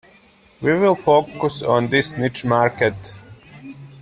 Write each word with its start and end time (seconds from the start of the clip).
We 0.61 0.73
will 0.73 0.95
focus 0.95 1.61
on 1.61 1.89
this 1.89 2.17
niche 2.17 2.43
market. 2.43 2.95